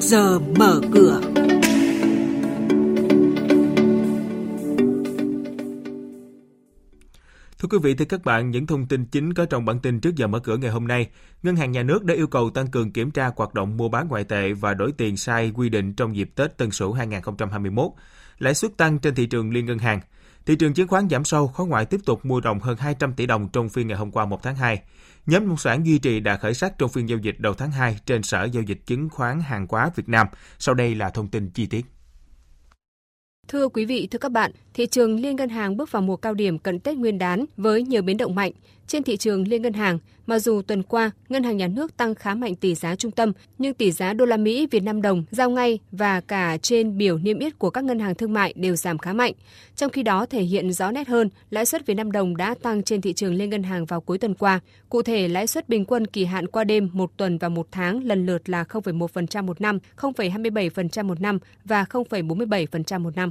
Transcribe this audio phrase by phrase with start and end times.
[0.00, 1.20] giờ mở cửa.
[7.58, 10.16] Thưa quý vị, thưa các bạn, những thông tin chính có trong bản tin trước
[10.16, 11.08] giờ mở cửa ngày hôm nay.
[11.42, 14.08] Ngân hàng Nhà nước đã yêu cầu tăng cường kiểm tra hoạt động mua bán
[14.08, 17.90] ngoại tệ và đổi tiền sai quy định trong dịp Tết Tân Sửu 2021.
[18.38, 20.00] Lãi suất tăng trên thị trường liên ngân hàng.
[20.50, 23.26] Thị trường chứng khoán giảm sâu, khối ngoại tiếp tục mua đồng hơn 200 tỷ
[23.26, 24.82] đồng trong phiên ngày hôm qua 1 tháng 2.
[25.26, 27.98] Nhóm nông sản duy trì đã khởi sắc trong phiên giao dịch đầu tháng 2
[28.06, 30.26] trên Sở Giao dịch Chứng khoán Hàng hóa Việt Nam.
[30.58, 31.86] Sau đây là thông tin chi tiết.
[33.50, 36.34] Thưa quý vị, thưa các bạn, thị trường liên ngân hàng bước vào mùa cao
[36.34, 38.52] điểm cận Tết Nguyên đán với nhiều biến động mạnh.
[38.86, 42.14] Trên thị trường liên ngân hàng, mặc dù tuần qua ngân hàng nhà nước tăng
[42.14, 45.24] khá mạnh tỷ giá trung tâm, nhưng tỷ giá đô la Mỹ Việt Nam đồng
[45.30, 48.76] giao ngay và cả trên biểu niêm yết của các ngân hàng thương mại đều
[48.76, 49.32] giảm khá mạnh.
[49.76, 52.82] Trong khi đó thể hiện rõ nét hơn, lãi suất Việt Nam đồng đã tăng
[52.82, 54.60] trên thị trường liên ngân hàng vào cuối tuần qua.
[54.88, 58.04] Cụ thể, lãi suất bình quân kỳ hạn qua đêm, một tuần và một tháng
[58.04, 63.30] lần lượt là 0,1% một năm, 0,27% một năm và 0,47% một năm.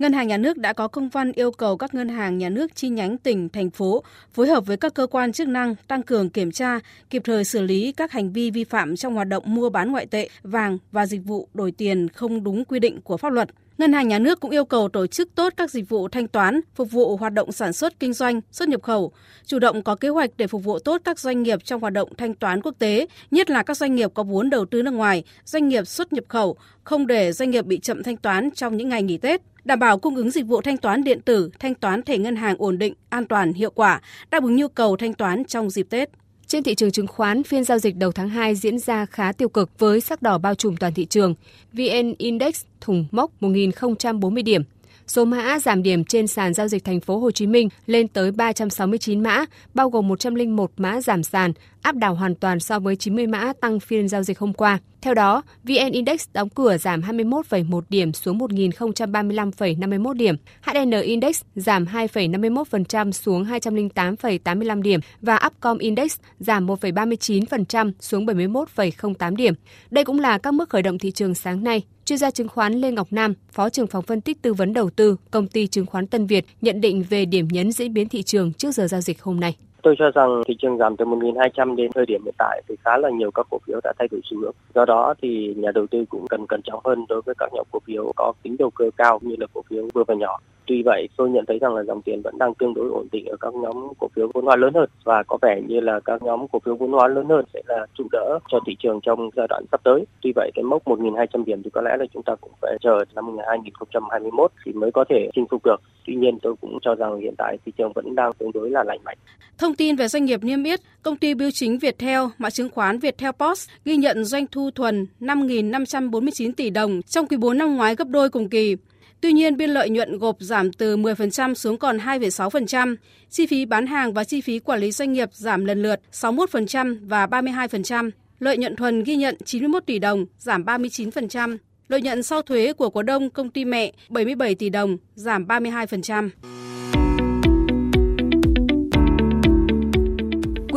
[0.00, 2.74] Ngân hàng Nhà nước đã có công văn yêu cầu các ngân hàng nhà nước
[2.74, 6.30] chi nhánh tỉnh, thành phố phối hợp với các cơ quan chức năng tăng cường
[6.30, 6.78] kiểm tra,
[7.10, 10.06] kịp thời xử lý các hành vi vi phạm trong hoạt động mua bán ngoại
[10.06, 13.48] tệ, vàng và dịch vụ đổi tiền không đúng quy định của pháp luật.
[13.78, 16.60] Ngân hàng nhà nước cũng yêu cầu tổ chức tốt các dịch vụ thanh toán,
[16.74, 19.12] phục vụ hoạt động sản xuất kinh doanh, xuất nhập khẩu,
[19.46, 22.08] chủ động có kế hoạch để phục vụ tốt các doanh nghiệp trong hoạt động
[22.16, 25.24] thanh toán quốc tế, nhất là các doanh nghiệp có vốn đầu tư nước ngoài,
[25.44, 28.88] doanh nghiệp xuất nhập khẩu, không để doanh nghiệp bị chậm thanh toán trong những
[28.88, 31.74] ngày nghỉ Tết đảm bảo bảo cung ứng dịch vụ thanh toán điện tử, thanh
[31.74, 35.14] toán thẻ ngân hàng ổn định, an toàn, hiệu quả, đáp ứng nhu cầu thanh
[35.14, 36.10] toán trong dịp Tết.
[36.46, 39.48] Trên thị trường chứng khoán, phiên giao dịch đầu tháng 2 diễn ra khá tiêu
[39.48, 41.34] cực với sắc đỏ bao trùm toàn thị trường.
[41.72, 44.62] VN Index thủng mốc 1.040 điểm.
[45.10, 48.30] Số mã giảm điểm trên sàn giao dịch thành phố Hồ Chí Minh lên tới
[48.30, 49.44] 369 mã,
[49.74, 53.80] bao gồm 101 mã giảm sàn, áp đảo hoàn toàn so với 90 mã tăng
[53.80, 54.78] phiên giao dịch hôm qua.
[55.00, 61.84] Theo đó, VN Index đóng cửa giảm 21,1 điểm xuống 1.035,51 điểm, HN Index giảm
[61.84, 69.54] 2,51% xuống 208,85 điểm và Upcom Index giảm 1,39% xuống 71,08 điểm.
[69.90, 71.82] Đây cũng là các mức khởi động thị trường sáng nay.
[72.10, 74.90] Chuyên gia chứng khoán Lê Ngọc Nam, Phó trưởng phòng phân tích tư vấn đầu
[74.90, 78.22] tư, công ty chứng khoán Tân Việt nhận định về điểm nhấn diễn biến thị
[78.22, 79.56] trường trước giờ giao dịch hôm nay.
[79.82, 82.96] Tôi cho rằng thị trường giảm từ 1.200 đến thời điểm hiện tại thì khá
[82.96, 84.54] là nhiều các cổ phiếu đã thay đổi xu hướng.
[84.74, 87.66] Do đó thì nhà đầu tư cũng cần cẩn trọng hơn đối với các nhóm
[87.72, 90.38] cổ phiếu có tính đầu cơ cao như là cổ phiếu vừa và nhỏ.
[90.66, 93.26] Tuy vậy, tôi nhận thấy rằng là dòng tiền vẫn đang tương đối ổn định
[93.26, 96.22] ở các nhóm cổ phiếu vốn hóa lớn hơn và có vẻ như là các
[96.22, 99.30] nhóm cổ phiếu vốn hóa lớn hơn sẽ là trụ đỡ cho thị trường trong
[99.36, 100.04] giai đoạn sắp tới.
[100.22, 103.04] Tuy vậy, cái mốc 1.200 điểm thì có lẽ là chúng ta cũng phải chờ
[103.14, 105.80] năm 2021 thì mới có thể chinh phục được.
[106.06, 108.84] Tuy nhiên, tôi cũng cho rằng hiện tại thị trường vẫn đang tương đối là
[108.84, 109.16] lành mạnh.
[109.58, 112.70] Thông Thông tin về doanh nghiệp niêm yết, công ty bưu chính Viettel, mã chứng
[112.70, 117.76] khoán Viettel Post ghi nhận doanh thu thuần 5.549 tỷ đồng trong quý 4 năm
[117.76, 118.76] ngoái gấp đôi cùng kỳ.
[119.20, 122.96] Tuy nhiên, biên lợi nhuận gộp giảm từ 10% xuống còn 2,6%.
[123.30, 126.96] Chi phí bán hàng và chi phí quản lý doanh nghiệp giảm lần lượt 61%
[127.02, 128.10] và 32%.
[128.38, 131.56] Lợi nhuận thuần ghi nhận 91 tỷ đồng, giảm 39%.
[131.88, 136.30] Lợi nhuận sau thuế của cổ đông công ty mẹ 77 tỷ đồng, giảm 32%.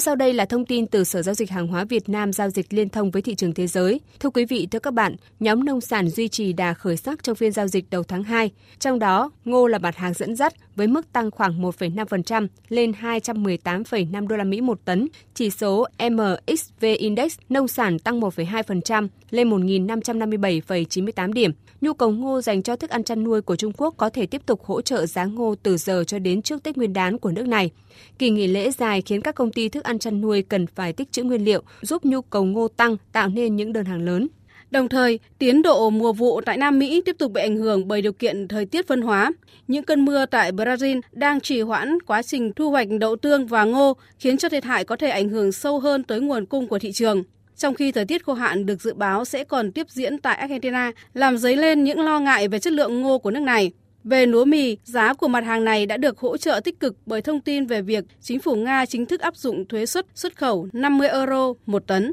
[0.00, 2.50] Tiếp sau đây là thông tin từ Sở Giao dịch Hàng hóa Việt Nam giao
[2.50, 4.00] dịch liên thông với thị trường thế giới.
[4.20, 7.36] Thưa quý vị, thưa các bạn, nhóm nông sản duy trì đà khởi sắc trong
[7.36, 8.50] phiên giao dịch đầu tháng 2.
[8.78, 14.26] Trong đó, ngô là mặt hàng dẫn dắt với mức tăng khoảng 1,5% lên 218,5
[14.26, 15.08] đô la Mỹ một tấn.
[15.34, 21.52] Chỉ số MXV Index nông sản tăng 1,2% lên 1.557,98 điểm.
[21.80, 24.42] Nhu cầu ngô dành cho thức ăn chăn nuôi của Trung Quốc có thể tiếp
[24.46, 27.46] tục hỗ trợ giá ngô từ giờ cho đến trước Tết Nguyên đán của nước
[27.46, 27.70] này.
[28.18, 31.12] Kỳ nghỉ lễ dài khiến các công ty thức ăn chăn nuôi cần phải tích
[31.12, 34.28] trữ nguyên liệu, giúp nhu cầu ngô tăng, tạo nên những đơn hàng lớn.
[34.70, 38.02] Đồng thời, tiến độ mùa vụ tại Nam Mỹ tiếp tục bị ảnh hưởng bởi
[38.02, 39.32] điều kiện thời tiết phân hóa.
[39.68, 43.64] Những cơn mưa tại Brazil đang trì hoãn quá trình thu hoạch đậu tương và
[43.64, 46.78] ngô, khiến cho thiệt hại có thể ảnh hưởng sâu hơn tới nguồn cung của
[46.78, 47.22] thị trường.
[47.56, 50.92] Trong khi thời tiết khô hạn được dự báo sẽ còn tiếp diễn tại Argentina,
[51.14, 53.72] làm dấy lên những lo ngại về chất lượng ngô của nước này.
[54.04, 57.22] Về lúa mì, giá của mặt hàng này đã được hỗ trợ tích cực bởi
[57.22, 60.68] thông tin về việc chính phủ Nga chính thức áp dụng thuế xuất xuất khẩu
[60.72, 62.12] 50 euro một tấn.